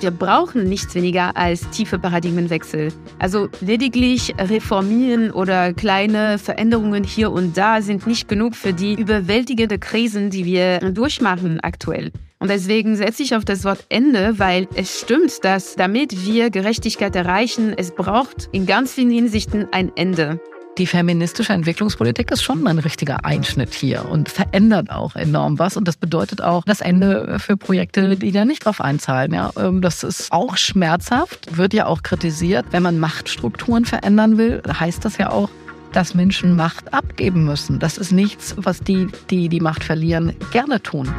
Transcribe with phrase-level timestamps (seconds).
[0.00, 2.90] Wir brauchen nichts weniger als tiefe Paradigmenwechsel.
[3.18, 9.78] Also lediglich reformieren oder kleine Veränderungen hier und da sind nicht genug für die überwältigende
[9.78, 12.12] Krisen, die wir durchmachen aktuell.
[12.38, 17.14] Und deswegen setze ich auf das Wort Ende, weil es stimmt, dass damit wir Gerechtigkeit
[17.14, 20.40] erreichen, es braucht in ganz vielen Hinsichten ein Ende.
[20.80, 25.76] Die feministische Entwicklungspolitik ist schon ein richtiger Einschnitt hier und verändert auch enorm was.
[25.76, 29.34] Und das bedeutet auch das Ende für Projekte, die da nicht drauf einzahlen.
[29.34, 32.64] Ja, ähm, das ist auch schmerzhaft, wird ja auch kritisiert.
[32.70, 35.50] Wenn man Machtstrukturen verändern will, heißt das ja auch,
[35.92, 37.78] dass Menschen Macht abgeben müssen.
[37.78, 41.14] Das ist nichts, was die, die die Macht verlieren, gerne tun.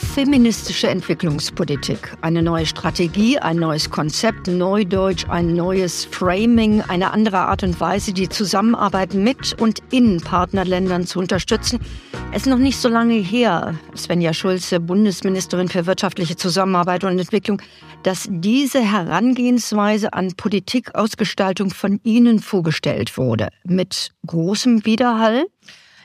[0.00, 2.16] Feministische Entwicklungspolitik.
[2.20, 8.12] Eine neue Strategie, ein neues Konzept, Neudeutsch, ein neues Framing, eine andere Art und Weise,
[8.12, 11.78] die Zusammenarbeit mit und in Partnerländern zu unterstützen.
[12.32, 17.62] Es ist noch nicht so lange her, Svenja Schulze, Bundesministerin für wirtschaftliche Zusammenarbeit und Entwicklung,
[18.02, 23.48] dass diese Herangehensweise an Politikausgestaltung von Ihnen vorgestellt wurde.
[23.64, 25.46] Mit großem Widerhall?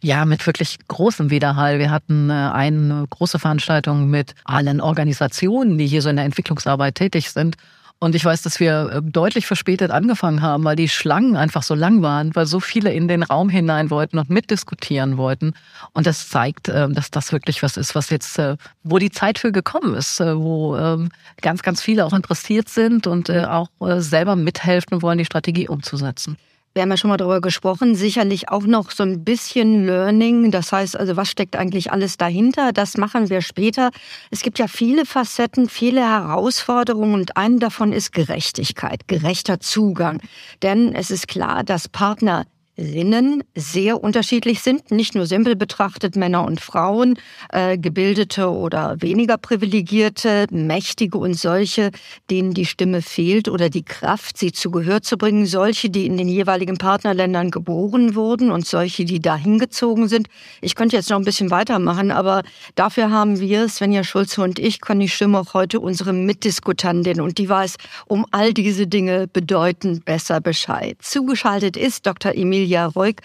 [0.01, 1.79] Ja, mit wirklich großem Widerhall.
[1.79, 6.95] Wir hatten äh, eine große Veranstaltung mit allen Organisationen, die hier so in der Entwicklungsarbeit
[6.95, 7.55] tätig sind.
[7.97, 11.75] Und ich weiß, dass wir äh, deutlich verspätet angefangen haben, weil die Schlangen einfach so
[11.75, 15.53] lang waren, weil so viele in den Raum hinein wollten und mitdiskutieren wollten.
[15.93, 18.39] Und das zeigt, äh, dass das wirklich was ist, was jetzt,
[18.83, 21.09] wo die Zeit für gekommen ist, wo ähm,
[21.41, 26.37] ganz, ganz viele auch interessiert sind und auch selber mithelfen wollen, die Strategie umzusetzen.
[26.75, 30.51] Wir haben ja schon mal darüber gesprochen, sicherlich auch noch so ein bisschen Learning.
[30.51, 32.73] Das heißt also, was steckt eigentlich alles dahinter?
[32.73, 33.91] Das machen wir später.
[34.29, 40.19] Es gibt ja viele Facetten, viele Herausforderungen und eine davon ist Gerechtigkeit, gerechter Zugang.
[40.63, 42.45] Denn es ist klar, dass Partner
[42.77, 47.17] Sinnen sehr unterschiedlich sind, nicht nur simpel betrachtet Männer und Frauen,
[47.49, 51.91] äh, gebildete oder weniger privilegierte, mächtige und solche,
[52.29, 56.17] denen die Stimme fehlt oder die Kraft, sie zu Gehör zu bringen, solche, die in
[56.17, 60.27] den jeweiligen Partnerländern geboren wurden und solche, die dahin gezogen sind.
[60.59, 62.43] Ich könnte jetzt noch ein bisschen weitermachen, aber
[62.75, 67.77] dafür haben wir, Svenja Schulze und ich, Conny Schimmoch, heute unsere Mitdiskutantin und die weiß
[68.07, 70.97] um all diese Dinge bedeutend besser Bescheid.
[71.01, 72.35] Zugeschaltet ist Dr.
[72.35, 73.17] Emil Emilia Reuk,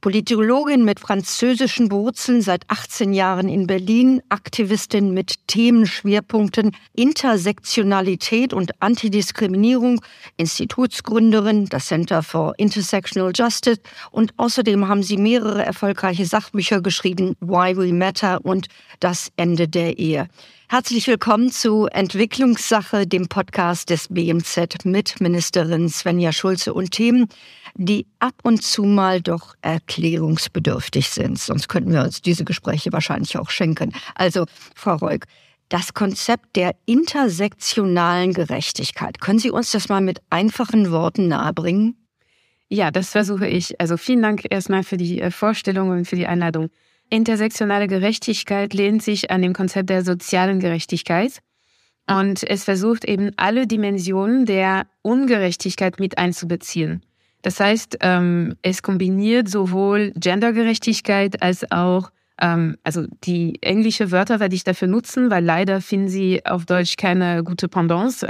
[0.00, 10.00] Politologin mit französischen Wurzeln, seit 18 Jahren in Berlin, Aktivistin mit Themenschwerpunkten Intersektionalität und Antidiskriminierung,
[10.36, 17.76] Institutsgründerin, das Center for Intersectional Justice und außerdem haben sie mehrere erfolgreiche Sachbücher geschrieben, Why
[17.76, 18.66] We Matter und
[18.98, 20.28] Das Ende der Ehe.
[20.70, 27.28] Herzlich willkommen zu Entwicklungssache, dem Podcast des BMZ mit Ministerin Svenja Schulze und Themen,
[27.74, 31.38] die ab und zu mal doch erklärungsbedürftig sind.
[31.38, 33.94] Sonst könnten wir uns diese Gespräche wahrscheinlich auch schenken.
[34.14, 35.24] Also, Frau Reuk,
[35.70, 39.22] das Konzept der intersektionalen Gerechtigkeit.
[39.22, 41.96] Können Sie uns das mal mit einfachen Worten nahebringen?
[42.68, 43.80] Ja, das versuche ich.
[43.80, 46.68] Also vielen Dank erstmal für die äh, Vorstellung und für die Einladung.
[47.10, 51.40] Intersektionale Gerechtigkeit lehnt sich an dem Konzept der sozialen Gerechtigkeit
[52.08, 57.02] und es versucht eben alle Dimensionen der Ungerechtigkeit mit einzubeziehen.
[57.42, 62.10] Das heißt, ähm, es kombiniert sowohl Gendergerechtigkeit als auch,
[62.40, 66.96] ähm, also die englische Wörter werde ich dafür nutzen, weil leider finden sie auf Deutsch
[66.96, 68.26] keine gute Pendance.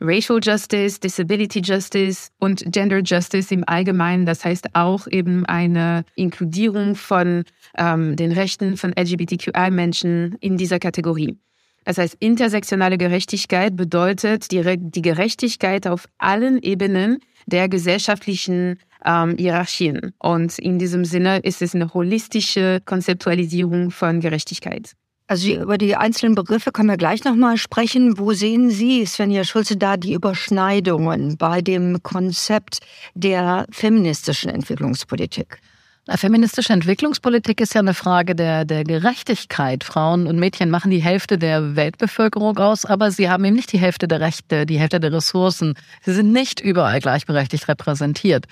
[0.00, 4.26] Racial Justice, Disability Justice und Gender Justice im Allgemeinen.
[4.26, 7.44] Das heißt auch eben eine Inkludierung von
[7.78, 11.38] ähm, den Rechten von LGBTQI-Menschen in dieser Kategorie.
[11.84, 20.12] Das heißt, intersektionale Gerechtigkeit bedeutet die, die Gerechtigkeit auf allen Ebenen der gesellschaftlichen ähm, Hierarchien.
[20.18, 24.92] Und in diesem Sinne ist es eine holistische Konzeptualisierung von Gerechtigkeit.
[25.28, 28.16] Also über die einzelnen Begriffe können wir gleich nochmal sprechen.
[28.18, 32.78] Wo sehen Sie, Svenja Schulze, da die Überschneidungen bei dem Konzept
[33.14, 35.60] der feministischen Entwicklungspolitik?
[36.08, 39.82] Feministische Entwicklungspolitik ist ja eine Frage der, der Gerechtigkeit.
[39.82, 43.80] Frauen und Mädchen machen die Hälfte der Weltbevölkerung aus, aber sie haben eben nicht die
[43.80, 45.74] Hälfte der Rechte, die Hälfte der Ressourcen.
[46.02, 48.46] Sie sind nicht überall gleichberechtigt repräsentiert.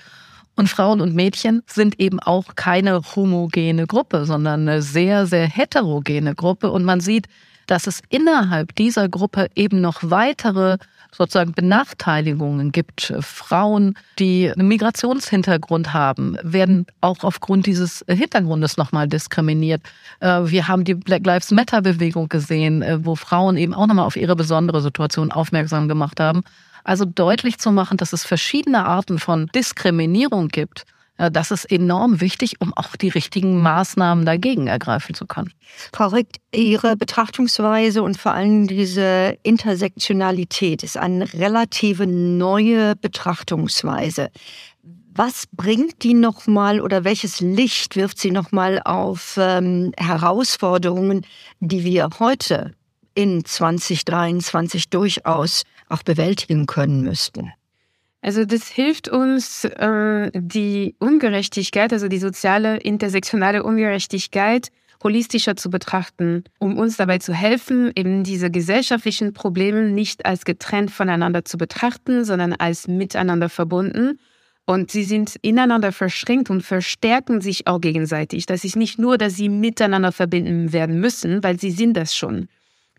[0.55, 6.33] Und Frauen und Mädchen sind eben auch keine homogene Gruppe, sondern eine sehr, sehr heterogene
[6.33, 6.71] Gruppe.
[6.71, 7.27] Und man sieht,
[7.67, 10.77] dass es innerhalb dieser Gruppe eben noch weitere
[11.11, 13.13] sozusagen Benachteiligungen gibt.
[13.21, 19.81] Frauen, die einen Migrationshintergrund haben, werden auch aufgrund dieses Hintergrundes nochmal diskriminiert.
[20.19, 24.05] Äh, wir haben die Black Lives Matter Bewegung gesehen, äh, wo Frauen eben auch nochmal
[24.05, 26.43] auf ihre besondere Situation aufmerksam gemacht haben.
[26.85, 30.85] Also deutlich zu machen, dass es verschiedene Arten von Diskriminierung gibt,
[31.17, 35.51] das ist enorm wichtig, um auch die richtigen Maßnahmen dagegen ergreifen zu können.
[35.93, 44.29] Frau Rick, Ihre Betrachtungsweise und vor allem diese Intersektionalität ist eine relative neue Betrachtungsweise.
[45.13, 51.25] Was bringt die nochmal oder welches Licht wirft sie nochmal auf ähm, Herausforderungen,
[51.61, 52.73] die wir heute
[53.13, 57.51] in 2023 durchaus auch bewältigen können müssten?
[58.21, 64.69] Also das hilft uns, äh, die Ungerechtigkeit, also die soziale, intersektionale Ungerechtigkeit
[65.03, 70.89] holistischer zu betrachten, um uns dabei zu helfen, eben diese gesellschaftlichen Probleme nicht als getrennt
[70.89, 74.17] voneinander zu betrachten, sondern als miteinander verbunden
[74.65, 78.47] und sie sind ineinander verschränkt und verstärken sich auch gegenseitig.
[78.47, 82.47] Das ist nicht nur, dass sie miteinander verbinden werden müssen, weil sie sind das schon.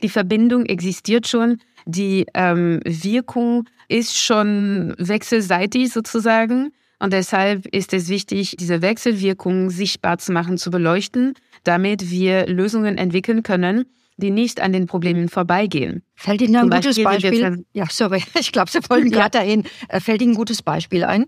[0.02, 6.72] Die Verbindung existiert schon, die ähm, Wirkung ist schon wechselseitig sozusagen.
[6.98, 11.34] Und deshalb ist es wichtig, diese Wechselwirkung sichtbar zu machen, zu beleuchten,
[11.64, 13.84] damit wir Lösungen entwickeln können,
[14.16, 16.02] die nicht an den Problemen vorbeigehen.
[16.14, 17.42] Fällt Ihnen ein gutes Beispiel?
[17.42, 19.18] Beispiel ja, sorry, ich glaube, Sie wollen ja.
[19.18, 19.64] gerade dahin.
[19.88, 21.26] Äh, fällt Ihnen ein gutes Beispiel ein?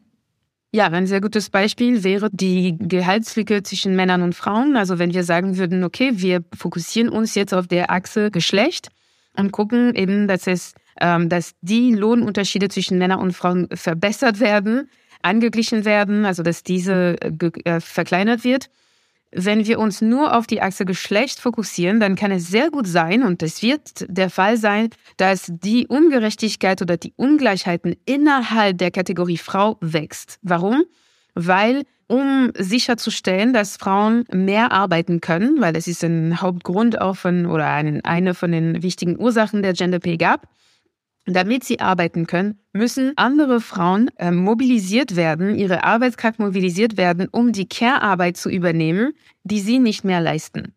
[0.73, 4.77] Ja, ein sehr gutes Beispiel wäre die Gehaltslücke zwischen Männern und Frauen.
[4.77, 8.89] Also wenn wir sagen würden, okay, wir fokussieren uns jetzt auf der Achse Geschlecht
[9.39, 14.91] und gucken eben, dass es, ähm, dass die Lohnunterschiede zwischen Männern und Frauen verbessert werden,
[15.23, 18.69] angeglichen werden, also dass diese äh, äh verkleinert wird
[19.31, 23.23] wenn wir uns nur auf die Achse Geschlecht fokussieren, dann kann es sehr gut sein,
[23.23, 29.37] und es wird der Fall sein, dass die Ungerechtigkeit oder die Ungleichheiten innerhalb der Kategorie
[29.37, 30.39] Frau wächst.
[30.43, 30.85] Warum?
[31.41, 37.47] Weil um sicherzustellen, dass Frauen mehr arbeiten können, weil es ist ein Hauptgrund auch von
[37.47, 40.49] oder eine von den wichtigen Ursachen der Gender Pay Gap,
[41.27, 47.53] damit sie arbeiten können, müssen andere Frauen äh, mobilisiert werden, ihre Arbeitskraft mobilisiert werden, um
[47.53, 49.13] die Care-Arbeit zu übernehmen,
[49.45, 50.75] die sie nicht mehr leisten.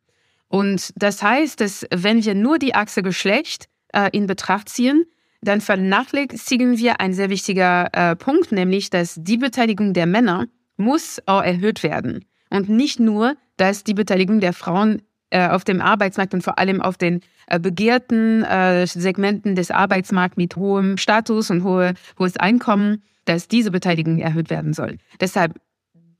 [0.47, 5.05] Und das heißt, dass wenn wir nur die Achse Geschlecht äh, in Betracht ziehen,
[5.41, 10.47] dann vernachlässigen wir ein sehr wichtiger äh, Punkt, nämlich, dass die Beteiligung der Männer
[10.77, 12.25] muss auch erhöht werden.
[12.49, 16.81] Und nicht nur, dass die Beteiligung der Frauen äh, auf dem Arbeitsmarkt und vor allem
[16.81, 23.03] auf den äh, begehrten äh, Segmenten des Arbeitsmarkts mit hohem Status und hohe, hohes Einkommen,
[23.25, 24.97] dass diese Beteiligung erhöht werden soll.
[25.19, 25.59] Deshalb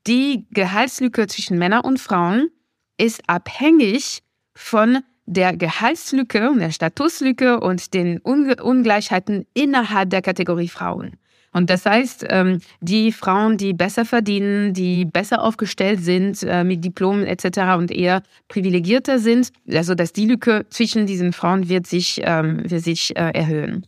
[0.06, 2.48] die Gehaltslücke zwischen Männern und Frauen
[2.96, 4.22] ist abhängig
[4.54, 11.16] von der Gehaltslücke der Statuslücke und den Ungleichheiten innerhalb der Kategorie Frauen.
[11.52, 16.82] Und das heißt, ähm, die Frauen, die besser verdienen, die besser aufgestellt sind äh, mit
[16.82, 17.76] Diplomen etc.
[17.76, 22.82] und eher privilegierter sind, also dass die Lücke zwischen diesen Frauen wird sich, ähm, wird
[22.82, 23.86] sich äh, erhöhen.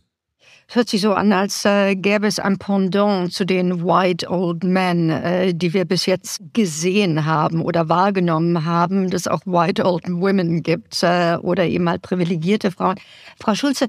[0.67, 4.63] Es hört sich so an, als äh, gäbe es ein Pendant zu den White Old
[4.63, 10.05] Men, äh, die wir bis jetzt gesehen haben oder wahrgenommen haben, dass auch White Old
[10.07, 12.95] Women gibt äh, oder eben halt privilegierte Frauen.
[13.39, 13.87] Frau Schulze,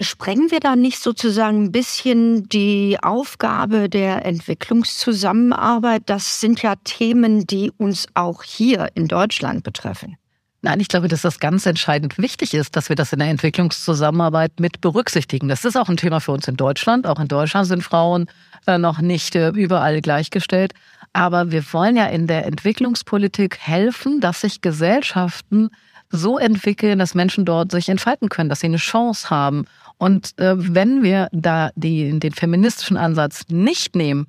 [0.00, 6.02] Sprengen wir da nicht sozusagen ein bisschen die Aufgabe der Entwicklungszusammenarbeit?
[6.06, 10.16] Das sind ja Themen, die uns auch hier in Deutschland betreffen.
[10.64, 14.60] Nein, ich glaube, dass das ganz entscheidend wichtig ist, dass wir das in der Entwicklungszusammenarbeit
[14.60, 15.46] mit berücksichtigen.
[15.46, 17.06] Das ist auch ein Thema für uns in Deutschland.
[17.06, 18.28] Auch in Deutschland sind Frauen
[18.66, 20.72] äh, noch nicht äh, überall gleichgestellt.
[21.12, 25.68] Aber wir wollen ja in der Entwicklungspolitik helfen, dass sich Gesellschaften
[26.08, 29.66] so entwickeln, dass Menschen dort sich entfalten können, dass sie eine Chance haben.
[29.98, 34.26] Und äh, wenn wir da die, den feministischen Ansatz nicht nehmen,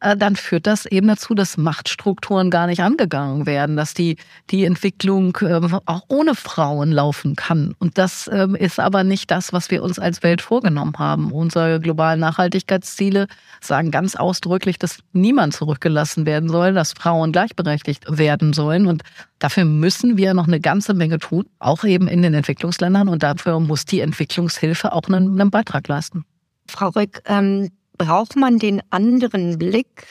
[0.00, 4.16] dann führt das eben dazu, dass Machtstrukturen gar nicht angegangen werden, dass die,
[4.50, 7.74] die Entwicklung ähm, auch ohne Frauen laufen kann.
[7.78, 11.32] Und das ähm, ist aber nicht das, was wir uns als Welt vorgenommen haben.
[11.32, 13.26] Unsere globalen Nachhaltigkeitsziele
[13.62, 18.86] sagen ganz ausdrücklich, dass niemand zurückgelassen werden soll, dass Frauen gleichberechtigt werden sollen.
[18.86, 19.02] Und
[19.38, 23.08] dafür müssen wir noch eine ganze Menge tun, auch eben in den Entwicklungsländern.
[23.08, 26.26] Und dafür muss die Entwicklungshilfe auch einen, einen Beitrag leisten.
[26.68, 30.06] Frau Rück, ähm braucht man den anderen Blick,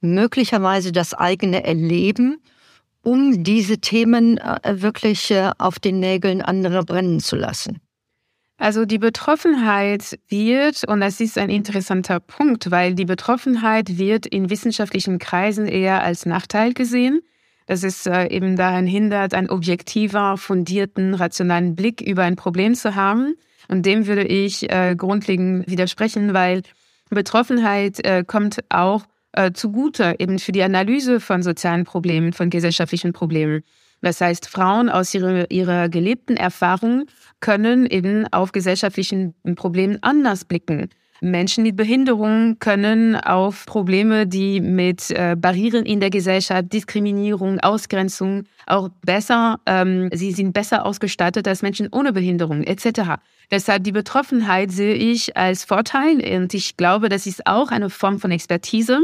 [0.00, 2.38] möglicherweise das eigene Erleben,
[3.02, 7.80] um diese Themen äh, wirklich äh, auf den Nägeln anderer brennen zu lassen?
[8.58, 14.50] Also die Betroffenheit wird, und das ist ein interessanter Punkt, weil die Betroffenheit wird in
[14.50, 17.22] wissenschaftlichen Kreisen eher als Nachteil gesehen,
[17.66, 22.96] dass es äh, eben daran hindert, einen objektiver, fundierten, rationalen Blick über ein Problem zu
[22.96, 23.34] haben.
[23.68, 24.66] Und dem würde ich
[24.96, 26.62] grundlegend widersprechen, weil
[27.10, 33.12] Betroffenheit äh, kommt auch äh, zugute eben für die Analyse von sozialen Problemen, von gesellschaftlichen
[33.12, 33.62] Problemen.
[34.02, 37.06] Das heißt, Frauen aus ihrer, ihrer gelebten Erfahrung
[37.40, 40.88] können eben auf gesellschaftlichen Problemen anders blicken
[41.20, 48.44] Menschen mit Behinderung können auf Probleme, die mit äh, Barrieren in der Gesellschaft, Diskriminierung, Ausgrenzung
[48.66, 53.20] auch besser, ähm, sie sind besser ausgestattet als Menschen ohne Behinderung etc.
[53.50, 58.18] Deshalb die Betroffenheit sehe ich als Vorteil und ich glaube, das ist auch eine Form
[58.18, 59.00] von Expertise.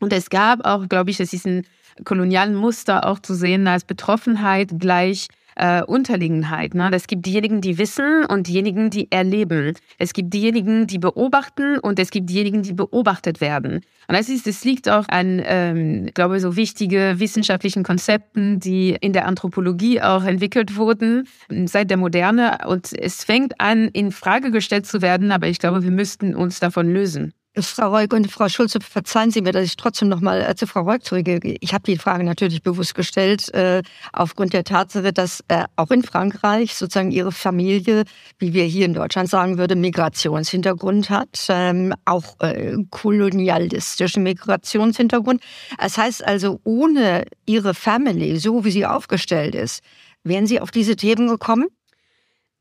[0.00, 1.66] Und es gab auch, glaube ich, das ist ein
[2.04, 5.26] kolonialen Muster auch zu sehen als Betroffenheit gleich
[5.58, 6.74] äh, Unterliegenheit.
[6.74, 6.88] Ne?
[6.92, 9.74] Es gibt diejenigen, die wissen und diejenigen, die erleben.
[9.98, 13.80] Es gibt diejenigen, die beobachten und es gibt diejenigen, die beobachtet werden.
[14.08, 19.12] Und das ist, es liegt auch an, ähm, glaube so wichtige wissenschaftlichen Konzepten, die in
[19.12, 21.28] der Anthropologie auch entwickelt wurden
[21.66, 22.58] seit der Moderne.
[22.66, 26.60] Und es fängt an, in Frage gestellt zu werden, aber ich glaube, wir müssten uns
[26.60, 27.34] davon lösen.
[27.66, 30.66] Frau Reuk und Frau Schulze, verzeihen Sie mir, dass ich trotzdem noch mal äh, zu
[30.66, 31.56] Frau Reuk zurückgehe.
[31.60, 36.02] Ich habe die Frage natürlich bewusst gestellt, äh, aufgrund der Tatsache, dass äh, auch in
[36.02, 38.04] Frankreich sozusagen Ihre Familie,
[38.38, 45.42] wie wir hier in Deutschland sagen würde, Migrationshintergrund hat, ähm, auch äh, kolonialistischen Migrationshintergrund.
[45.78, 49.82] Das heißt also, ohne Ihre Family, so wie sie aufgestellt ist,
[50.24, 51.66] wären Sie auf diese Themen gekommen?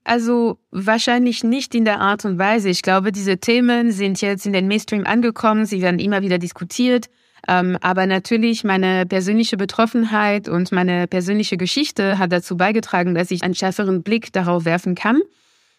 [0.07, 2.69] Also wahrscheinlich nicht in der Art und Weise.
[2.69, 7.09] Ich glaube, diese Themen sind jetzt in den Mainstream angekommen, sie werden immer wieder diskutiert.
[7.45, 13.43] Ähm, aber natürlich meine persönliche Betroffenheit und meine persönliche Geschichte hat dazu beigetragen, dass ich
[13.43, 15.19] einen schärferen Blick darauf werfen kann.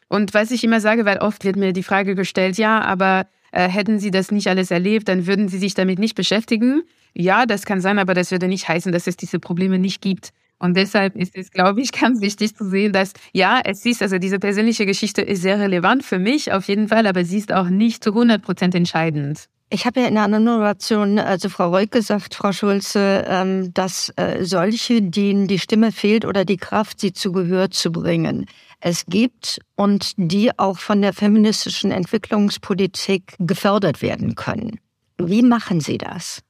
[0.09, 3.67] Und was ich immer sage, weil oft wird mir die Frage gestellt, ja, aber äh,
[3.67, 6.83] hätten Sie das nicht alles erlebt, dann würden Sie sich damit nicht beschäftigen.
[7.15, 10.35] Ja, das kann sein, aber das würde nicht heißen, dass es diese Probleme nicht gibt.
[10.59, 14.19] Und deshalb ist es, glaube ich, ganz wichtig zu sehen, dass ja, es ist, also
[14.19, 17.69] diese persönliche Geschichte ist sehr relevant für mich auf jeden Fall, aber sie ist auch
[17.69, 19.49] nicht zu 100 Prozent entscheidend.
[19.71, 24.43] Ich habe ja in einer Moderation, also Frau Reuk gesagt, Frau Schulze, ähm, dass äh,
[24.45, 28.47] solche, denen die Stimme fehlt oder die Kraft, sie zu Gehör zu bringen,
[28.81, 34.81] es gibt und die auch von der feministischen Entwicklungspolitik gefördert werden können.
[35.19, 36.43] Wie machen Sie das?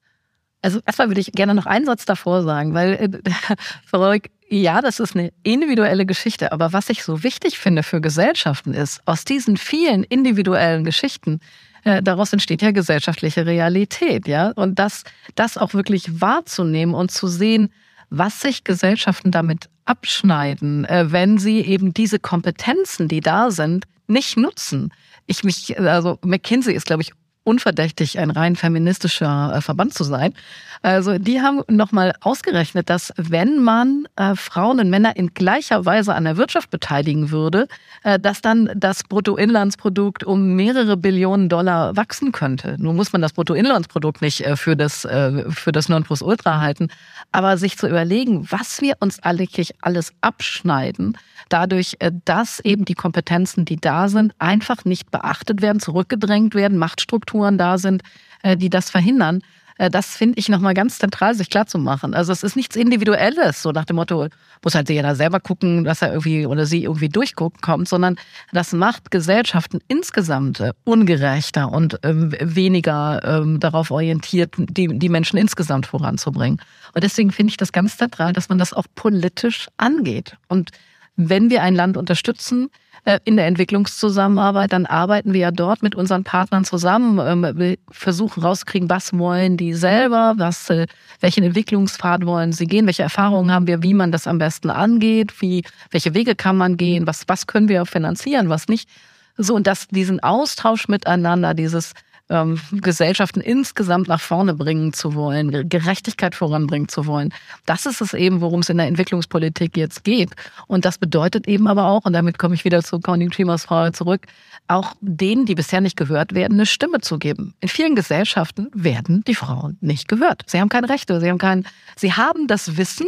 [0.61, 3.31] Also erstmal würde ich gerne noch einen Satz davor sagen, weil äh,
[3.87, 4.13] Frau
[4.51, 9.01] ja, das ist eine individuelle Geschichte, aber was ich so wichtig finde für Gesellschaften ist,
[9.05, 11.41] aus diesen vielen individuellen Geschichten,
[11.85, 17.29] äh, daraus entsteht ja gesellschaftliche Realität, ja, und das, das auch wirklich wahrzunehmen und zu
[17.29, 17.71] sehen,
[18.11, 24.37] was sich Gesellschaften damit abschneiden, äh, wenn sie eben diese Kompetenzen, die da sind, nicht
[24.39, 24.93] nutzen.
[25.27, 27.13] Ich mich, also McKinsey ist, glaube ich,
[27.49, 30.35] unverdächtig, ein rein feministischer äh, Verband zu sein.
[30.83, 36.15] Also die haben nochmal ausgerechnet, dass wenn man äh, Frauen und Männer in gleicher Weise
[36.15, 37.67] an der Wirtschaft beteiligen würde,
[38.05, 42.77] äh, dass dann das Bruttoinlandsprodukt um mehrere Billionen Dollar wachsen könnte.
[42.79, 46.89] Nun muss man das Bruttoinlandsprodukt nicht für das, für das Nonplusultra halten,
[47.33, 51.17] aber sich zu überlegen, was wir uns eigentlich alles abschneiden,
[51.49, 56.79] dadurch, äh, dass eben die Kompetenzen, die da sind, einfach nicht beachtet werden, zurückgedrängt werden,
[56.79, 58.03] Machtstrukturen da sind,
[58.43, 59.43] äh, die das verhindern.
[59.79, 62.13] Äh, das finde ich nochmal ganz zentral, sich klarzumachen.
[62.15, 64.29] Also es ist nichts Individuelles, so nach dem Motto,
[64.63, 68.17] muss halt jeder selber gucken, dass er irgendwie oder sie irgendwie durchgucken kommt, sondern
[68.53, 75.87] das macht Gesellschaften insgesamt ungerechter und ähm, weniger ähm, darauf orientiert, die, die Menschen insgesamt
[75.87, 76.61] voranzubringen.
[76.95, 80.37] Und deswegen finde ich das ganz zentral, dass man das auch politisch angeht.
[80.49, 80.71] Und
[81.19, 82.71] wenn wir ein Land unterstützen
[83.05, 87.77] äh, in der Entwicklungszusammenarbeit, dann arbeiten wir ja dort mit unseren Partnern zusammen, ähm, wir
[87.91, 90.87] versuchen rauszukriegen, was wollen die selber, was, äh,
[91.21, 95.43] welchen Entwicklungspfad wollen sie gehen, welche Erfahrungen haben wir, wie man das am besten angeht,
[95.43, 98.89] wie, welche Wege kann man gehen, was, was können wir finanzieren, was nicht.
[99.37, 101.95] So, und dass diesen Austausch miteinander, dieses
[102.31, 107.33] ähm, Gesellschaften insgesamt nach vorne bringen zu wollen, Gerechtigkeit voranbringen zu wollen.
[107.67, 110.31] Das ist es eben, worum es in der Entwicklungspolitik jetzt geht.
[110.67, 113.93] Und das bedeutet eben aber auch, und damit komme ich wieder zu Conny Trimers Frage
[113.93, 114.27] zurück,
[114.69, 117.55] auch denen, die bisher nicht gehört werden, eine Stimme zu geben.
[117.61, 120.43] In vielen Gesellschaften werden die Frauen nicht gehört.
[120.47, 121.67] Sie haben keine Rechte, sie haben kein,
[121.97, 123.07] sie haben das Wissen,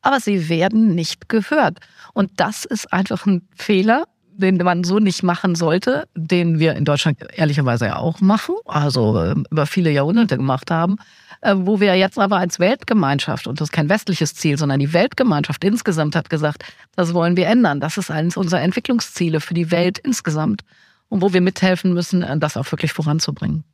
[0.00, 1.78] aber sie werden nicht gehört.
[2.12, 4.04] Und das ist einfach ein Fehler,
[4.36, 9.18] den man so nicht machen sollte, den wir in Deutschland ehrlicherweise ja auch machen, also
[9.20, 10.96] äh, über viele Jahrhunderte gemacht haben,
[11.42, 14.92] äh, wo wir jetzt aber als Weltgemeinschaft, und das ist kein westliches Ziel, sondern die
[14.92, 16.64] Weltgemeinschaft insgesamt hat gesagt,
[16.96, 17.80] das wollen wir ändern.
[17.80, 20.62] Das ist eines unserer Entwicklungsziele für die Welt insgesamt
[21.08, 23.64] und wo wir mithelfen müssen, äh, das auch wirklich voranzubringen.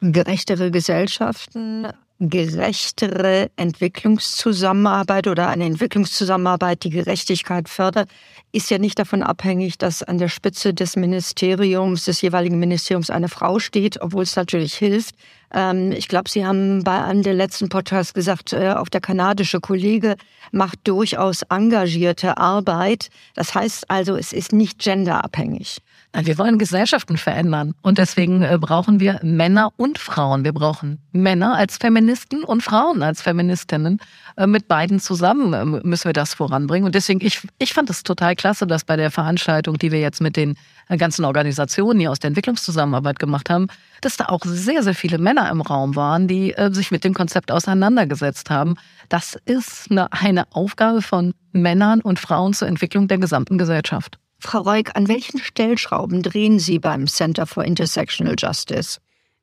[0.00, 1.88] Gerechtere Gesellschaften
[2.20, 8.10] gerechtere Entwicklungszusammenarbeit oder eine Entwicklungszusammenarbeit, die Gerechtigkeit fördert,
[8.50, 13.28] ist ja nicht davon abhängig, dass an der Spitze des Ministeriums, des jeweiligen Ministeriums eine
[13.28, 15.14] Frau steht, obwohl es natürlich hilft.
[15.52, 19.60] Ähm, ich glaube, Sie haben bei einem der letzten Podcasts gesagt, äh, auch der kanadische
[19.60, 20.16] Kollege
[20.50, 23.10] macht durchaus engagierte Arbeit.
[23.34, 25.78] Das heißt also, es ist nicht genderabhängig.
[26.14, 30.42] Wir wollen Gesellschaften verändern und deswegen äh, brauchen wir Männer und Frauen.
[30.42, 34.00] Wir brauchen Männer als Feministen und Frauen als Feministinnen.
[34.36, 36.86] Äh, mit beiden zusammen ähm, müssen wir das voranbringen.
[36.86, 40.22] Und deswegen, ich, ich fand es total klasse, dass bei der Veranstaltung, die wir jetzt
[40.22, 40.56] mit den
[40.88, 43.66] äh, ganzen Organisationen hier aus der Entwicklungszusammenarbeit gemacht haben,
[44.00, 47.50] dass da auch sehr, sehr viele Männer im Raum waren, die sich mit dem Konzept
[47.50, 48.76] auseinandergesetzt haben.
[49.08, 54.18] Das ist eine, eine Aufgabe von Männern und Frauen zur Entwicklung der gesamten Gesellschaft.
[54.40, 58.98] Frau Reuk, an welchen Stellschrauben drehen Sie beim Center for Intersectional Justice?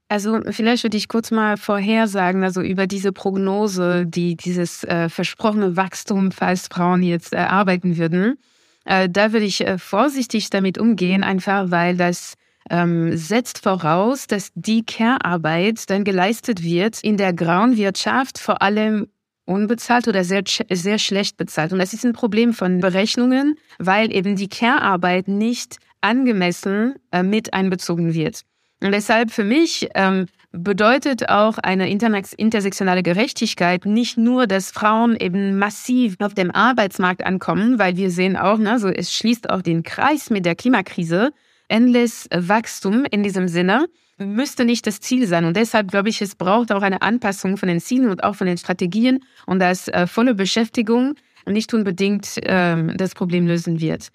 [0.08, 5.76] Also vielleicht würde ich kurz mal vorhersagen, also über diese Prognose, die dieses äh, versprochene
[5.76, 8.38] Wachstum, falls Frauen jetzt äh, arbeiten würden,
[8.86, 12.36] äh, da würde ich äh, vorsichtig damit umgehen, einfach weil das
[12.70, 19.08] ähm, setzt voraus, dass die Care-Arbeit dann geleistet wird in der grauen Wirtschaft, vor allem
[19.46, 21.72] unbezahlt oder sehr, sehr schlecht bezahlt.
[21.72, 27.54] Und das ist ein Problem von Berechnungen, weil eben die Care-Arbeit nicht angemessen äh, mit
[27.54, 28.42] einbezogen wird.
[28.82, 35.58] Und deshalb für mich ähm, bedeutet auch eine intersektionale Gerechtigkeit nicht nur, dass Frauen eben
[35.58, 39.84] massiv auf dem Arbeitsmarkt ankommen, weil wir sehen auch, ne, so es schließt auch den
[39.84, 41.32] Kreis mit der Klimakrise,
[41.68, 43.88] endless Wachstum in diesem Sinne,
[44.18, 45.46] müsste nicht das Ziel sein.
[45.46, 48.48] Und deshalb glaube ich, es braucht auch eine Anpassung von den Zielen und auch von
[48.48, 54.10] den Strategien und dass äh, volle Beschäftigung nicht unbedingt äh, das Problem lösen wird.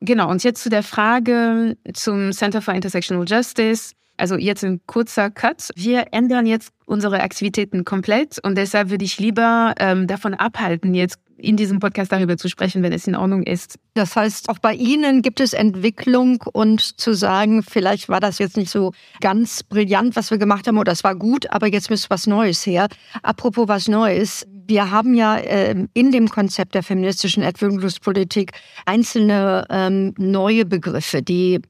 [0.00, 3.92] Genau, und jetzt zu der Frage zum Center for Intersectional Justice.
[4.18, 5.70] Also jetzt ein kurzer Cut.
[5.74, 11.18] Wir ändern jetzt unsere Aktivitäten komplett und deshalb würde ich lieber ähm, davon abhalten, jetzt
[11.38, 13.78] in diesem Podcast darüber zu sprechen, wenn es in Ordnung ist.
[13.94, 18.56] Das heißt, auch bei Ihnen gibt es Entwicklung und zu sagen, vielleicht war das jetzt
[18.56, 22.10] nicht so ganz brillant, was wir gemacht haben, oder es war gut, aber jetzt müsste
[22.10, 22.88] was Neues her.
[23.22, 24.46] Apropos was Neues.
[24.68, 28.52] Wir haben ja äh, in dem Konzept der feministischen Entwicklungspolitik
[28.84, 31.60] einzelne ähm, neue Begriffe, die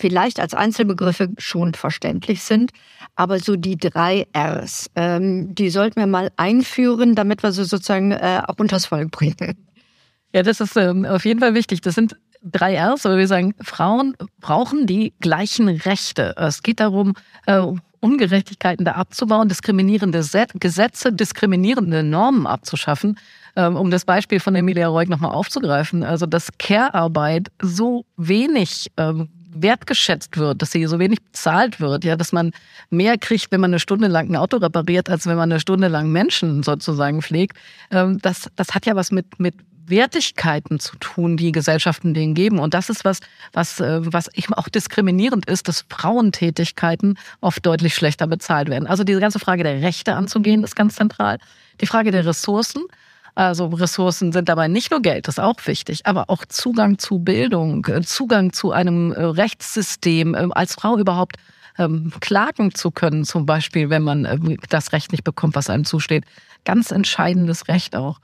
[0.00, 2.72] vielleicht als Einzelbegriffe schon verständlich sind,
[3.16, 8.12] aber so die drei Rs, ähm, die sollten wir mal einführen, damit wir sie sozusagen
[8.12, 9.66] äh, auch unters Volk bringen.
[10.34, 11.80] Ja, das ist ähm, auf jeden Fall wichtig.
[11.82, 16.34] Das sind drei Rs, aber wir sagen, Frauen brauchen die gleichen Rechte.
[16.36, 17.14] Es geht darum,
[17.46, 17.62] äh,
[18.02, 23.18] Ungerechtigkeiten da abzubauen, diskriminierende Gesetze, diskriminierende Normen abzuschaffen.
[23.56, 26.04] Ähm, um das Beispiel von Emilia Reuk nochmal aufzugreifen.
[26.04, 32.16] Also, dass Care-Arbeit so wenig ähm, wertgeschätzt wird, dass sie so wenig bezahlt wird, ja,
[32.16, 32.52] dass man
[32.90, 35.88] mehr kriegt, wenn man eine Stunde lang ein Auto repariert, als wenn man eine Stunde
[35.88, 37.56] lang Menschen sozusagen pflegt.
[37.90, 39.54] Ähm, das, das hat ja was mit, mit
[39.90, 42.58] Wertigkeiten zu tun, die Gesellschaften denen geben.
[42.58, 43.20] Und das ist was,
[43.52, 48.86] was, äh, was eben auch diskriminierend ist, dass Frauentätigkeiten oft deutlich schlechter bezahlt werden.
[48.86, 51.38] Also diese ganze Frage der Rechte anzugehen, ist ganz zentral.
[51.80, 52.82] Die Frage der Ressourcen.
[53.34, 57.20] Also Ressourcen sind dabei nicht nur Geld, das ist auch wichtig, aber auch Zugang zu
[57.20, 61.36] Bildung, äh, Zugang zu einem äh, Rechtssystem, ähm, als Frau überhaupt
[61.78, 65.84] ähm, klagen zu können, zum Beispiel, wenn man ähm, das Recht nicht bekommt, was einem
[65.84, 66.24] zusteht.
[66.64, 68.18] Ganz entscheidendes Recht auch.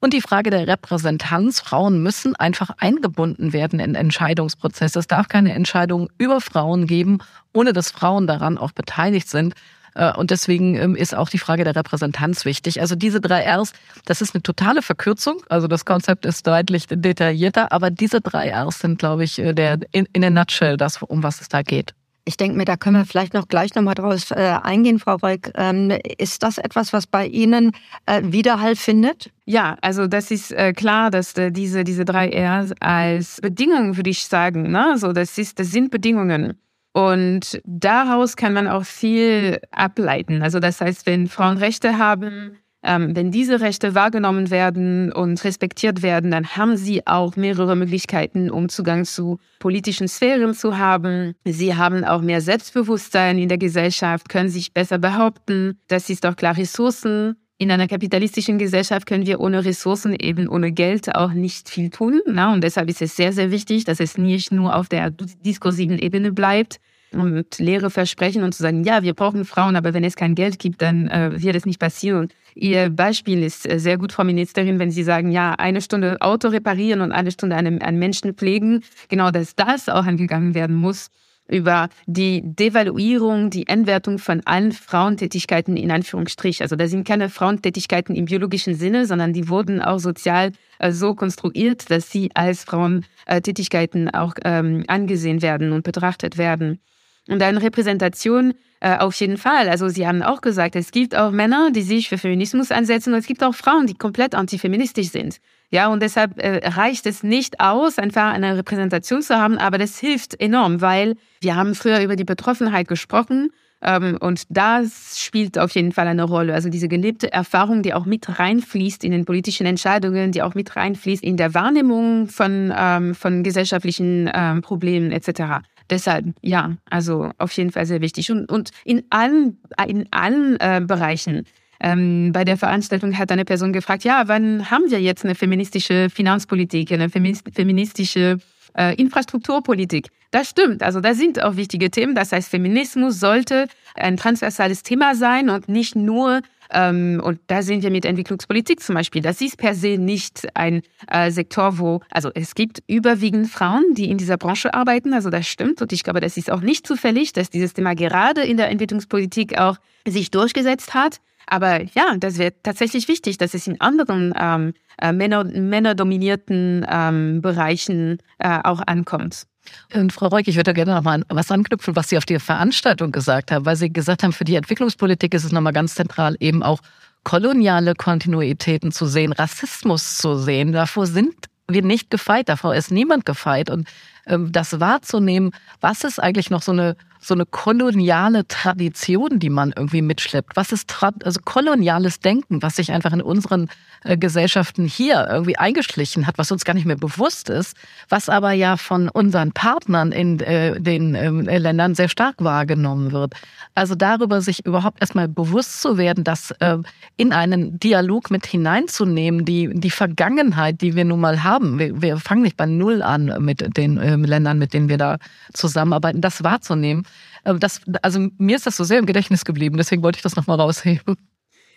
[0.00, 1.60] Und die Frage der Repräsentanz.
[1.60, 4.98] Frauen müssen einfach eingebunden werden in Entscheidungsprozesse.
[4.98, 7.18] Es darf keine Entscheidungen über Frauen geben,
[7.52, 9.54] ohne dass Frauen daran auch beteiligt sind.
[9.94, 12.80] Äh, und deswegen ähm, ist auch die Frage der Repräsentanz wichtig.
[12.80, 13.72] Also diese drei Rs,
[14.04, 15.42] das ist eine totale Verkürzung.
[15.48, 19.78] Also das Konzept ist deutlich detaillierter, aber diese drei Rs sind, glaube ich, äh, der
[19.92, 21.94] in, in a nutshell das, um was es da geht.
[22.24, 25.50] Ich denke mir, da können wir vielleicht noch gleich nochmal draus äh, eingehen, Frau Reuk.
[25.56, 27.72] Ähm, ist das etwas, was bei Ihnen
[28.06, 29.32] Widerhall findet?
[29.44, 34.70] Ja, also das ist klar, dass diese, diese drei Rs als Bedingungen, würde ich sagen,
[34.70, 34.94] ne?
[34.98, 36.54] so, das, ist, das sind Bedingungen.
[36.92, 40.42] Und daraus kann man auch viel ableiten.
[40.42, 46.02] Also das heißt, wenn Frauen Rechte haben, ähm, wenn diese Rechte wahrgenommen werden und respektiert
[46.02, 51.34] werden, dann haben sie auch mehrere Möglichkeiten, um Zugang zu politischen Sphären zu haben.
[51.44, 55.78] Sie haben auch mehr Selbstbewusstsein in der Gesellschaft, können sich besser behaupten.
[55.88, 60.72] Das ist auch klar Ressourcen in einer kapitalistischen Gesellschaft können wir ohne Ressourcen, eben ohne
[60.72, 62.20] Geld auch nicht viel tun.
[62.26, 62.52] Na?
[62.52, 66.32] Und deshalb ist es sehr, sehr wichtig, dass es nicht nur auf der diskursiven Ebene
[66.32, 66.80] bleibt
[67.12, 70.58] und leere Versprechen und zu sagen, ja, wir brauchen Frauen, aber wenn es kein Geld
[70.58, 72.30] gibt, dann äh, wird es nicht passieren.
[72.56, 76.48] Ihr Beispiel ist äh, sehr gut, Frau Ministerin, wenn Sie sagen, ja, eine Stunde Auto
[76.48, 78.82] reparieren und eine Stunde einen, einen Menschen pflegen.
[79.08, 81.10] Genau, dass das auch angegangen werden muss
[81.52, 86.62] über die Devaluierung, die Entwertung von allen Frauentätigkeiten in Anführungsstrich.
[86.62, 91.14] Also da sind keine Frauentätigkeiten im biologischen Sinne, sondern die wurden auch sozial äh, so
[91.14, 96.80] konstruiert, dass sie als Frauentätigkeiten auch ähm, angesehen werden und betrachtet werden.
[97.28, 99.68] Und dann Repräsentation äh, auf jeden Fall.
[99.68, 103.20] Also Sie haben auch gesagt, es gibt auch Männer, die sich für Feminismus einsetzen und
[103.20, 105.38] es gibt auch Frauen, die komplett antifeministisch sind.
[105.72, 109.98] Ja, und deshalb äh, reicht es nicht aus, einfach eine Repräsentation zu haben, aber das
[109.98, 113.48] hilft enorm, weil wir haben früher über die Betroffenheit gesprochen
[113.80, 116.52] ähm, und das spielt auf jeden Fall eine Rolle.
[116.52, 120.76] Also diese gelebte Erfahrung, die auch mit reinfließt in den politischen Entscheidungen, die auch mit
[120.76, 125.64] reinfließt in der Wahrnehmung von, ähm, von gesellschaftlichen ähm, Problemen etc.
[125.88, 128.30] Deshalb, ja, also auf jeden Fall sehr wichtig.
[128.30, 129.58] Und, und in allen,
[129.88, 131.46] in allen äh, Bereichen.
[131.82, 136.08] Ähm, bei der Veranstaltung hat eine Person gefragt, ja, wann haben wir jetzt eine feministische
[136.10, 138.38] Finanzpolitik, eine feministische
[138.78, 140.08] äh, Infrastrukturpolitik?
[140.30, 140.82] Das stimmt.
[140.82, 142.14] Also da sind auch wichtige Themen.
[142.14, 143.66] Das heißt, Feminismus sollte
[143.96, 146.40] ein transversales Thema sein und nicht nur
[146.72, 149.20] ähm, und da sind wir mit Entwicklungspolitik zum Beispiel.
[149.20, 154.08] Das ist per se nicht ein äh, Sektor, wo, also es gibt überwiegend Frauen, die
[154.08, 155.12] in dieser Branche arbeiten.
[155.12, 155.82] Also das stimmt.
[155.82, 159.58] Und ich glaube, das ist auch nicht zufällig, dass dieses Thema gerade in der Entwicklungspolitik
[159.58, 161.20] auch sich durchgesetzt hat.
[161.46, 167.42] Aber ja, das wäre tatsächlich wichtig, dass es in anderen ähm, äh, Männer, männerdominierten ähm,
[167.42, 169.46] Bereichen äh, auch ankommt.
[169.94, 173.12] Und Frau Reuk, ich würde gerne noch mal was anknüpfen, was Sie auf die Veranstaltung
[173.12, 176.62] gesagt haben, weil Sie gesagt haben, für die Entwicklungspolitik ist es nochmal ganz zentral, eben
[176.62, 176.80] auch
[177.24, 180.72] koloniale Kontinuitäten zu sehen, Rassismus zu sehen.
[180.72, 181.34] Davor sind
[181.68, 183.70] wir nicht gefeit, davor ist niemand gefeit.
[183.70, 183.88] Und
[184.26, 190.02] das wahrzunehmen, was ist eigentlich noch so eine so eine koloniale Tradition, die man irgendwie
[190.02, 190.56] mitschleppt.
[190.56, 193.68] Was ist also koloniales Denken, was sich einfach in unseren
[194.02, 197.76] äh, Gesellschaften hier irgendwie eingeschlichen hat, was uns gar nicht mehr bewusst ist,
[198.08, 203.34] was aber ja von unseren Partnern in äh, den äh, Ländern sehr stark wahrgenommen wird.
[203.76, 206.78] Also darüber sich überhaupt erstmal bewusst zu werden, das äh,
[207.16, 211.78] in einen Dialog mit hineinzunehmen, die, die Vergangenheit, die wir nun mal haben.
[211.78, 215.18] Wir, wir fangen nicht bei Null an mit den äh, Ländern, mit denen wir da
[215.52, 217.04] zusammenarbeiten, das wahrzunehmen.
[217.44, 220.36] Äh, das, also mir ist das so sehr im Gedächtnis geblieben, deswegen wollte ich das
[220.36, 221.16] nochmal rausheben.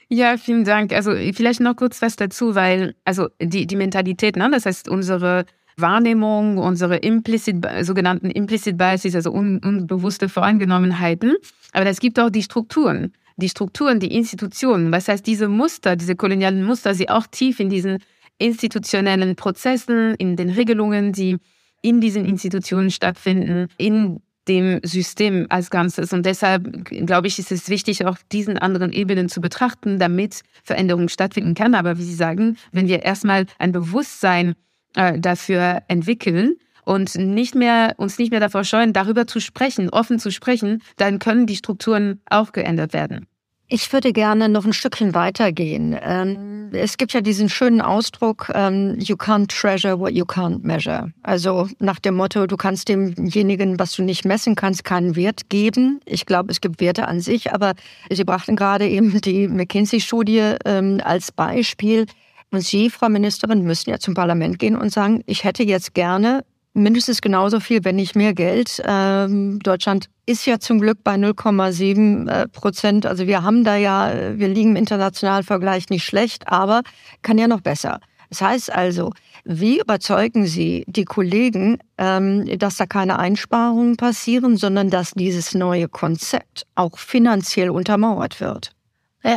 [0.08, 0.94] Ja, vielen Dank.
[0.94, 5.46] Also vielleicht noch kurz was dazu, weil also die, die Mentalität, ne, das heißt unsere
[5.78, 11.36] Wahrnehmung, unsere implicit, sogenannten implicit biases, also un, unbewusste Voreingenommenheiten.
[11.74, 14.92] Aber es gibt auch die Strukturen, die Strukturen, die Institutionen.
[14.92, 17.98] Was heißt, diese Muster, diese kolonialen Muster, sie auch tief in diesen
[18.38, 21.38] institutionellen Prozessen, in den Regelungen, die
[21.86, 26.14] in diesen Institutionen stattfinden, in dem System als Ganzes.
[26.14, 31.10] Und deshalb, glaube ich, ist es wichtig, auch diesen anderen Ebenen zu betrachten, damit Veränderung
[31.10, 31.76] stattfinden kann.
[31.76, 34.56] Aber wie Sie sagen, wenn wir erstmal ein Bewusstsein
[34.96, 40.20] äh, dafür entwickeln, und nicht mehr, uns nicht mehr davor scheuen, darüber zu sprechen, offen
[40.20, 43.26] zu sprechen, dann können die Strukturen auch geändert werden.
[43.68, 45.98] Ich würde gerne noch ein Stückchen weitergehen.
[46.00, 51.12] Ähm, es gibt ja diesen schönen Ausdruck, ähm, you can't treasure what you can't measure.
[51.24, 56.00] Also nach dem Motto, du kannst demjenigen, was du nicht messen kannst, keinen Wert geben.
[56.06, 57.74] Ich glaube, es gibt Werte an sich, aber
[58.12, 62.06] Sie brachten gerade eben die McKinsey-Studie ähm, als Beispiel.
[62.52, 66.44] Und Sie, Frau Ministerin, müssen ja zum Parlament gehen und sagen, ich hätte jetzt gerne
[66.76, 68.82] mindestens genauso viel, wenn nicht mehr Geld.
[68.86, 73.06] Ähm, Deutschland ist ja zum Glück bei 0,7 äh, Prozent.
[73.06, 76.82] Also wir haben da ja, wir liegen im internationalen Vergleich nicht schlecht, aber
[77.22, 78.00] kann ja noch besser.
[78.30, 79.12] Das heißt also,
[79.44, 85.88] wie überzeugen Sie die Kollegen, ähm, dass da keine Einsparungen passieren, sondern dass dieses neue
[85.88, 88.75] Konzept auch finanziell untermauert wird?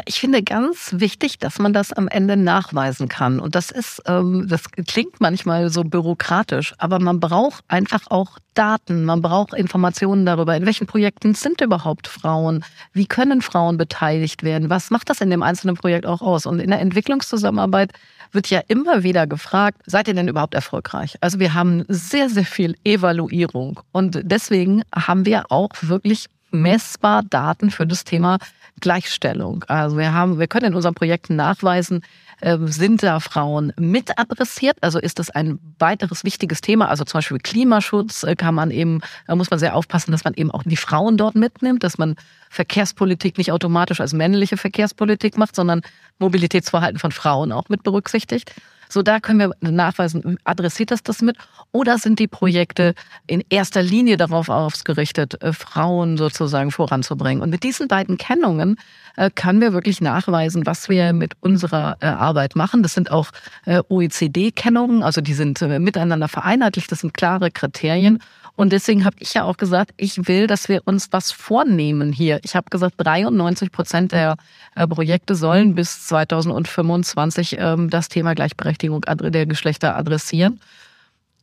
[0.04, 3.40] Ich finde ganz wichtig, dass man das am Ende nachweisen kann.
[3.40, 9.06] Und das ist, ähm, das klingt manchmal so bürokratisch, aber man braucht einfach auch Daten,
[9.06, 14.68] man braucht Informationen darüber, in welchen Projekten sind überhaupt Frauen, wie können Frauen beteiligt werden,
[14.68, 16.44] was macht das in dem einzelnen Projekt auch aus.
[16.44, 17.92] Und in der Entwicklungszusammenarbeit
[18.32, 21.16] wird ja immer wieder gefragt, seid ihr denn überhaupt erfolgreich?
[21.22, 27.70] Also wir haben sehr, sehr viel Evaluierung und deswegen haben wir auch wirklich messbar Daten
[27.70, 28.38] für das Thema
[28.80, 29.64] Gleichstellung.
[29.68, 32.02] Also wir haben, wir können in unseren Projekten nachweisen,
[32.40, 34.76] äh, sind da Frauen mit adressiert?
[34.80, 36.88] Also ist das ein weiteres wichtiges Thema?
[36.88, 40.34] Also zum Beispiel Klimaschutz äh, kann man eben, da muss man sehr aufpassen, dass man
[40.34, 42.14] eben auch die Frauen dort mitnimmt, dass man
[42.50, 45.82] Verkehrspolitik nicht automatisch als männliche Verkehrspolitik macht, sondern
[46.18, 48.52] Mobilitätsverhalten von Frauen auch mit berücksichtigt.
[48.88, 51.36] So, da können wir nachweisen, adressiert das das mit?
[51.72, 52.94] Oder sind die Projekte
[53.26, 57.42] in erster Linie darauf ausgerichtet, äh, Frauen sozusagen voranzubringen?
[57.42, 58.76] Und mit diesen beiden Kennungen
[59.16, 62.82] äh, können wir wirklich nachweisen, was wir mit unserer äh, Arbeit machen.
[62.82, 63.28] Das sind auch
[63.66, 68.20] OECD-Kennungen, also die sind miteinander vereinheitlicht, das sind klare Kriterien.
[68.58, 72.40] Und deswegen habe ich ja auch gesagt, ich will, dass wir uns was vornehmen hier.
[72.42, 74.34] Ich habe gesagt, 93 Prozent der
[74.74, 80.58] äh, Projekte sollen bis 2025 ähm, das Thema Gleichberechtigung der Geschlechter adressieren.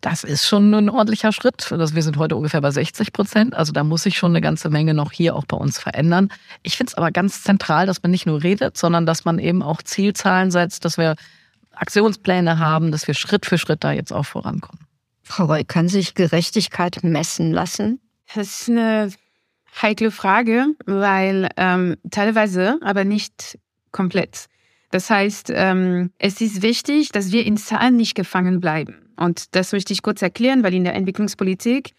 [0.01, 1.71] Das ist schon ein ordentlicher Schritt.
[1.71, 3.53] Wir sind heute ungefähr bei 60 Prozent.
[3.55, 6.27] Also da muss sich schon eine ganze Menge noch hier auch bei uns verändern.
[6.63, 9.63] Ich finde es aber ganz zentral, dass man nicht nur redet, sondern dass man eben
[9.63, 11.15] auch Zielzahlen setzt, dass wir
[11.71, 14.84] Aktionspläne haben, dass wir Schritt für Schritt da jetzt auch vorankommen.
[15.25, 17.99] Frau Roy, kann sich Gerechtigkeit messen lassen?
[18.33, 19.11] Das ist eine
[19.81, 23.57] heikle Frage, weil ähm, teilweise, aber nicht
[23.91, 24.45] komplett.
[24.91, 29.09] Das heißt, ähm, es ist wichtig, dass wir in Zahlen nicht gefangen bleiben.
[29.17, 31.93] Und das möchte ich kurz erklären, weil in der Entwicklungspolitik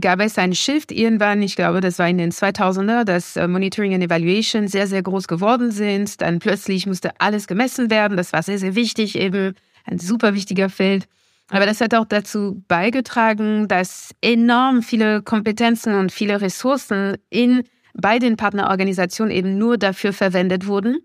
[0.00, 3.92] gab es einen Shift irgendwann, ich glaube, das war in den 2000er, dass äh, Monitoring
[3.92, 6.20] and Evaluation sehr, sehr groß geworden sind.
[6.22, 8.16] Dann plötzlich musste alles gemessen werden.
[8.16, 11.06] Das war sehr, sehr wichtig, eben ein super wichtiger Feld.
[11.50, 18.18] Aber das hat auch dazu beigetragen, dass enorm viele Kompetenzen und viele Ressourcen in bei
[18.18, 20.98] den Partnerorganisationen eben nur dafür verwendet wurden,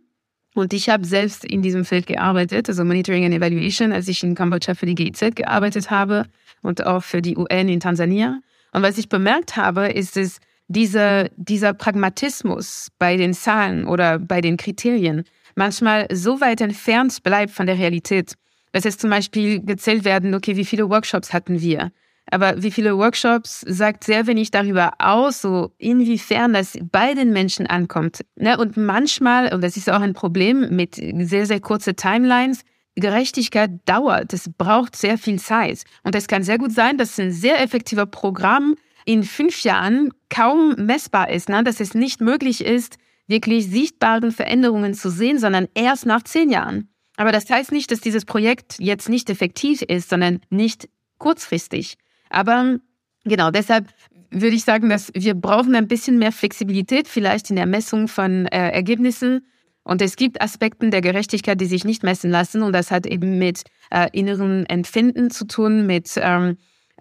[0.55, 4.35] und ich habe selbst in diesem Feld gearbeitet, also Monitoring and Evaluation, als ich in
[4.35, 6.27] Kambodscha für die GIZ gearbeitet habe
[6.61, 8.39] und auch für die UN in Tansania.
[8.71, 14.39] Und was ich bemerkt habe, ist, dass dieser, dieser Pragmatismus bei den Zahlen oder bei
[14.39, 18.35] den Kriterien manchmal so weit entfernt bleibt von der Realität,
[18.75, 21.93] dass es zum Beispiel gezählt werden, okay, wie viele Workshops hatten wir?
[22.29, 27.67] Aber wie viele Workshops sagt sehr wenig darüber aus, so inwiefern das bei den Menschen
[27.67, 28.25] ankommt.
[28.35, 28.57] Ne?
[28.57, 32.63] Und manchmal, und das ist auch ein Problem mit sehr, sehr kurzen Timelines,
[32.95, 34.33] Gerechtigkeit dauert.
[34.33, 35.83] Es braucht sehr viel Zeit.
[36.03, 40.75] Und es kann sehr gut sein, dass ein sehr effektiver Programm in fünf Jahren kaum
[40.75, 41.63] messbar ist, ne?
[41.63, 46.89] dass es nicht möglich ist, wirklich sichtbare Veränderungen zu sehen, sondern erst nach zehn Jahren.
[47.17, 51.97] Aber das heißt nicht, dass dieses Projekt jetzt nicht effektiv ist, sondern nicht kurzfristig.
[52.29, 52.77] Aber
[53.23, 53.87] genau, deshalb
[54.31, 58.47] würde ich sagen, dass wir brauchen ein bisschen mehr Flexibilität vielleicht in der Messung von
[58.47, 59.45] äh, Ergebnissen.
[59.83, 62.63] Und es gibt Aspekte der Gerechtigkeit, die sich nicht messen lassen.
[62.63, 66.57] Und das hat eben mit äh, inneren Empfinden zu tun, mit, ähm,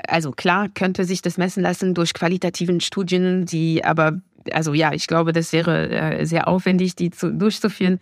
[0.06, 4.20] also klar, könnte sich das messen lassen durch qualitativen Studien, die aber,
[4.52, 8.00] also ja, ich glaube, das wäre äh, sehr aufwendig, die zu, durchzuführen.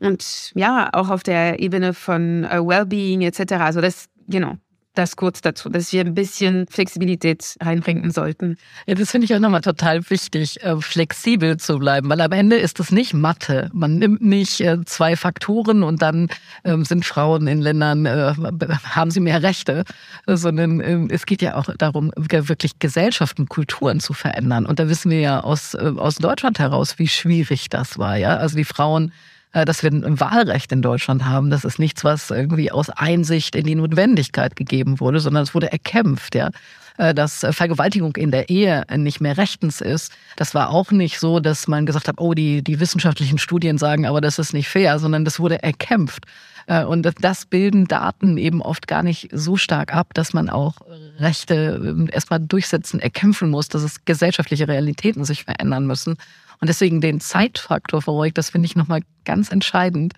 [0.00, 3.54] Und ja, auch auf der Ebene von äh, Wellbeing etc.
[3.54, 4.56] Also das, genau,
[4.94, 8.56] das kurz dazu, dass wir ein bisschen Flexibilität reinbringen sollten.
[8.86, 12.56] Ja, das finde ich auch nochmal total wichtig, äh, flexibel zu bleiben, weil am Ende
[12.56, 13.70] ist es nicht Mathe.
[13.72, 16.28] Man nimmt nicht äh, zwei Faktoren und dann
[16.64, 19.84] ähm, sind Frauen in Ländern, haben sie mehr Rechte,
[20.26, 24.66] sondern ähm, es geht ja auch darum, wirklich Gesellschaften, Kulturen zu verändern.
[24.66, 28.16] Und da wissen wir ja aus, aus Deutschland heraus, wie schwierig das war.
[28.16, 29.12] Ja, also die Frauen
[29.54, 31.50] dass wir ein Wahlrecht in Deutschland haben.
[31.50, 35.70] Das ist nichts, was irgendwie aus Einsicht in die Notwendigkeit gegeben wurde, sondern es wurde
[35.70, 36.50] erkämpft, ja
[36.96, 40.12] äh, dass Vergewaltigung in der Ehe nicht mehr rechtens ist.
[40.36, 44.06] Das war auch nicht so, dass man gesagt hat, oh, die, die wissenschaftlichen Studien sagen,
[44.06, 46.24] aber das ist nicht fair, sondern das wurde erkämpft.
[46.66, 50.76] Äh, und das bilden Daten eben oft gar nicht so stark ab, dass man auch
[51.18, 56.16] Rechte erstmal durchsetzen, erkämpfen muss, dass es gesellschaftliche Realitäten sich verändern müssen.
[56.60, 60.14] Und deswegen den Zeitfaktor für euch, das finde ich nochmal ganz entscheidend.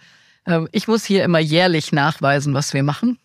[0.47, 3.19] Ähm, ich muss hier immer jährlich nachweisen, was wir machen.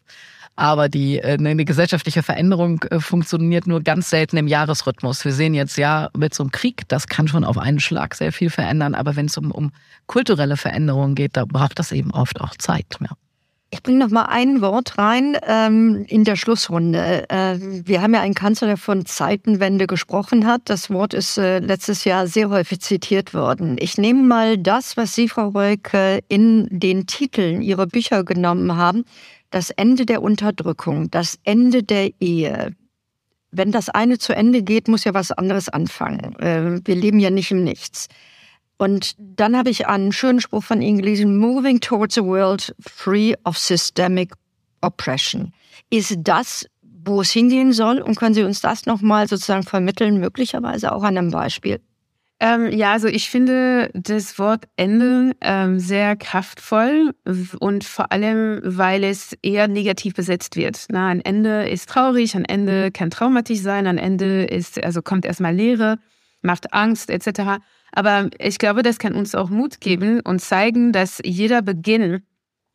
[0.56, 5.24] Aber die äh, eine gesellschaftliche Veränderung äh, funktioniert nur ganz selten im Jahresrhythmus.
[5.24, 8.32] Wir sehen jetzt ja mit so einem Krieg, das kann schon auf einen Schlag sehr
[8.32, 8.94] viel verändern.
[8.94, 9.72] Aber wenn es um, um
[10.08, 12.98] kulturelle Veränderungen geht, da braucht das eben oft auch Zeit.
[13.00, 13.10] Ja.
[13.74, 17.26] Ich bringe noch mal ein Wort rein ähm, in der Schlussrunde.
[17.30, 20.64] Äh, wir haben ja einen Kanzler, der von Zeitenwende gesprochen hat.
[20.66, 23.78] Das Wort ist äh, letztes Jahr sehr häufig zitiert worden.
[23.80, 29.06] Ich nehme mal das, was Sie, Frau Reuke, in den Titeln Ihrer Bücher genommen haben.
[29.52, 32.76] Das Ende der Unterdrückung, das Ende der Ehe.
[33.52, 36.38] Wenn das eine zu Ende geht, muss ja was anderes anfangen.
[36.40, 38.10] Äh, wir leben ja nicht im Nichts.
[38.82, 43.36] Und dann habe ich einen schönen Spruch von Ihnen gelesen, Moving towards a world free
[43.46, 44.34] of systemic
[44.82, 45.54] oppression.
[45.92, 48.02] Ist das, wo es hingehen soll?
[48.02, 51.80] Und können Sie uns das nochmal sozusagen vermitteln, möglicherweise auch an einem Beispiel?
[52.40, 57.14] Ähm, ja, also ich finde das Wort Ende ähm, sehr kraftvoll
[57.60, 60.88] und vor allem, weil es eher negativ besetzt wird.
[60.90, 65.26] Na, ein Ende ist traurig, ein Ende kann traumatisch sein, ein Ende ist, also kommt
[65.26, 66.00] erstmal Leere,
[66.42, 67.62] macht Angst etc.
[67.92, 72.24] Aber ich glaube, das kann uns auch Mut geben und zeigen, dass jeder Beginn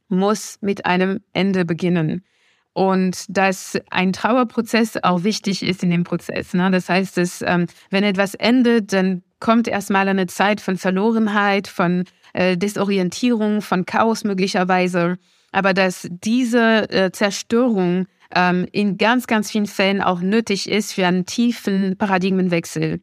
[0.08, 2.24] muss mit einem Ende beginnen.
[2.72, 6.52] Und dass ein Trauerprozess auch wichtig ist in dem Prozess.
[6.52, 6.70] Ne?
[6.70, 12.04] Das heißt, dass, ähm, wenn etwas endet, dann kommt erstmal eine Zeit von Verlorenheit, von
[12.34, 15.16] äh, Desorientierung, von Chaos möglicherweise.
[15.52, 21.06] Aber dass diese äh, Zerstörung ähm, in ganz, ganz vielen Fällen auch nötig ist für
[21.06, 23.00] einen tiefen Paradigmenwechsel.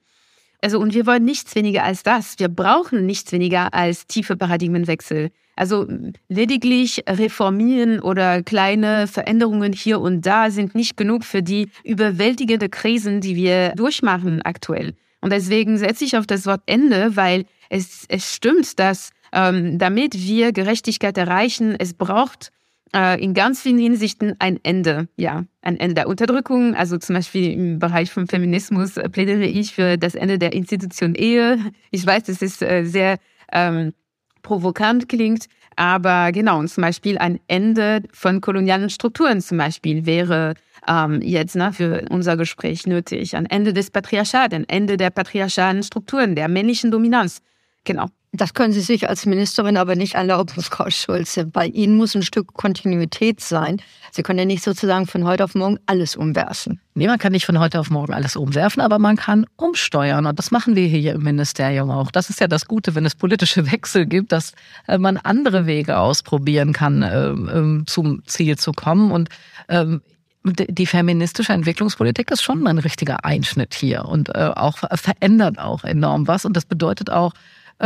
[0.63, 2.39] Also, und wir wollen nichts weniger als das.
[2.39, 5.29] Wir brauchen nichts weniger als tiefe Paradigmenwechsel.
[5.57, 5.85] Also
[6.29, 13.19] lediglich reformieren oder kleine Veränderungen hier und da sind nicht genug für die überwältigende Krisen,
[13.19, 14.95] die wir durchmachen aktuell.
[15.21, 20.15] Und deswegen setze ich auf das Wort Ende, weil es, es stimmt, dass ähm, damit
[20.15, 22.51] wir Gerechtigkeit erreichen, es braucht
[22.93, 26.75] in ganz vielen Hinsichten ein Ende, ja, ein Ende der Unterdrückung.
[26.75, 31.15] Also zum Beispiel im Bereich vom Feminismus äh, plädiere ich für das Ende der Institution
[31.15, 31.57] Ehe.
[31.91, 33.17] Ich weiß, das ist äh, sehr
[33.51, 33.93] ähm,
[34.41, 40.53] provokant klingt, aber genau, und zum Beispiel ein Ende von kolonialen Strukturen zum Beispiel wäre
[40.87, 43.35] ähm, jetzt ne, für unser Gespräch nötig.
[43.35, 47.41] Ein Ende des Patriarchats, ein Ende der patriarchalen Strukturen, der männlichen Dominanz.
[47.85, 48.07] Genau.
[48.35, 51.45] Das können Sie sich als Ministerin aber nicht erlauben, Frau Schulze.
[51.45, 53.79] Bei Ihnen muss ein Stück Kontinuität sein.
[54.11, 56.81] Sie können ja nicht sozusagen von heute auf morgen alles umwerfen.
[56.95, 60.25] Nee, man kann nicht von heute auf morgen alles umwerfen, aber man kann umsteuern.
[60.25, 62.09] Und das machen wir hier im Ministerium auch.
[62.09, 64.53] Das ist ja das Gute, wenn es politische Wechsel gibt, dass
[64.87, 69.11] äh, man andere Wege ausprobieren kann, ähm, zum Ziel zu kommen.
[69.11, 69.29] Und
[69.69, 70.01] ähm,
[70.43, 76.27] die feministische Entwicklungspolitik ist schon ein richtiger Einschnitt hier und äh, auch verändert auch enorm
[76.27, 76.45] was.
[76.45, 77.37] Und das bedeutet auch, äh,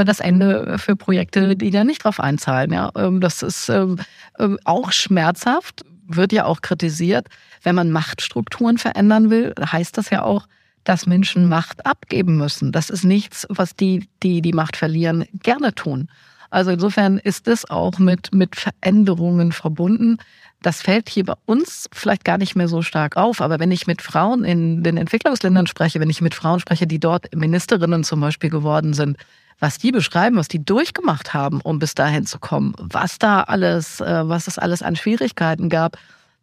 [0.06, 2.72] das Ende für Projekte, die da nicht drauf einzahlen.
[2.72, 3.98] Ja, ähm, das ist ähm,
[4.40, 7.28] ähm, auch schmerzhaft, wird ja auch kritisiert.
[7.64, 10.48] Wenn man Machtstrukturen verändern will, heißt das ja auch,
[10.84, 12.72] dass Menschen Macht abgeben müssen.
[12.72, 16.08] Das ist nichts, was die, die die Macht verlieren, gerne tun.
[16.50, 20.18] Also insofern ist es auch mit, mit Veränderungen verbunden.
[20.62, 23.42] Das fällt hier bei uns vielleicht gar nicht mehr so stark auf.
[23.42, 27.00] Aber wenn ich mit Frauen in den Entwicklungsländern spreche, wenn ich mit Frauen spreche, die
[27.00, 29.18] dort Ministerinnen zum Beispiel geworden sind,
[29.60, 34.02] was die beschreiben, was die durchgemacht haben, um bis dahin zu kommen, was da alles,
[34.02, 35.98] äh, was es alles an Schwierigkeiten gab,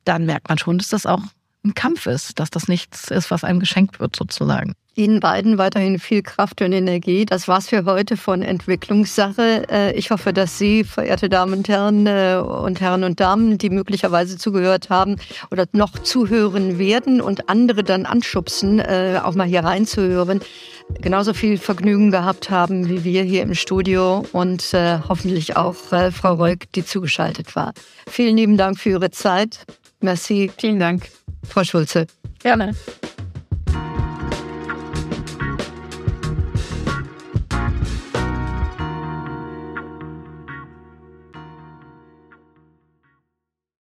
[0.04, 1.22] dann merkt man schon, dass das auch
[1.64, 4.74] ein Kampf ist, dass das nichts ist, was einem geschenkt wird sozusagen.
[4.96, 7.26] Ihnen beiden weiterhin viel Kraft und Energie.
[7.26, 9.66] Das war's für heute von Entwicklungssache.
[9.68, 13.70] Äh, ich hoffe, dass Sie, verehrte Damen und Herren äh, und Herren und Damen, die
[13.70, 15.16] möglicherweise zugehört haben
[15.50, 20.40] oder noch zuhören werden und andere dann anschubsen, äh, auch mal hier reinzuhören,
[21.00, 24.76] genauso viel Vergnügen gehabt haben wie wir hier im Studio und
[25.08, 27.72] hoffentlich auch Frau Reuk, die zugeschaltet war.
[28.06, 29.64] Vielen lieben Dank für Ihre Zeit.
[30.00, 30.50] Merci.
[30.58, 31.08] Vielen Dank.
[31.44, 32.06] Frau Schulze.
[32.40, 32.74] Gerne.